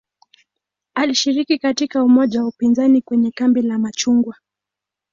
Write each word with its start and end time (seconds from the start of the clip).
Alishiriki 0.93 1.57
katika 1.59 2.03
umoja 2.03 2.41
wa 2.41 2.47
upinzani 2.47 3.01
kwenye 3.01 3.31
"kambi 3.31 3.61
la 3.61 3.79
machungwa". 3.79 4.35